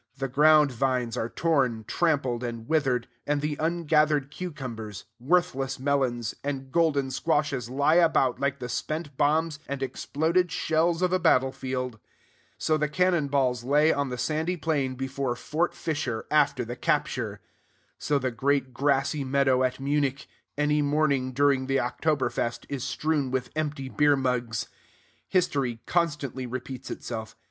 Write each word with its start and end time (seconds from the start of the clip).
The 0.17 0.27
ground 0.27 0.71
vines 0.71 1.15
are 1.15 1.29
torn, 1.29 1.83
trampled, 1.87 2.43
and 2.43 2.67
withered; 2.67 3.07
and 3.27 3.39
the 3.39 3.55
ungathered 3.59 4.31
cucumbers, 4.31 5.05
worthless 5.19 5.77
melons, 5.77 6.33
and 6.43 6.71
golden 6.71 7.11
squashes 7.11 7.69
lie 7.69 7.97
about 7.97 8.39
like 8.39 8.57
the 8.57 8.67
spent 8.67 9.15
bombs 9.15 9.59
and 9.67 9.83
exploded 9.83 10.51
shells 10.51 11.03
of 11.03 11.13
a 11.13 11.19
battle 11.19 11.51
field. 11.51 11.99
So 12.57 12.77
the 12.77 12.89
cannon 12.89 13.27
balls 13.27 13.63
lay 13.63 13.93
on 13.93 14.09
the 14.09 14.17
sandy 14.17 14.57
plain 14.57 14.95
before 14.95 15.35
Fort 15.35 15.75
Fisher 15.75 16.25
after 16.31 16.65
the 16.65 16.75
capture. 16.75 17.39
So 17.99 18.17
the 18.17 18.31
great 18.31 18.73
grassy 18.73 19.23
meadow 19.23 19.61
at 19.61 19.79
Munich, 19.79 20.25
any 20.57 20.81
morning 20.81 21.31
during 21.31 21.67
the 21.67 21.79
October 21.79 22.31
Fest, 22.31 22.65
is 22.69 22.83
strewn 22.83 23.29
with 23.29 23.51
empty 23.55 23.87
beermugs. 23.87 24.67
History 25.27 25.79
constantly 25.85 26.47
repeats 26.47 26.89
itself. 26.89 27.35